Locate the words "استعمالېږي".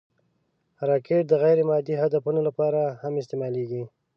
3.21-3.83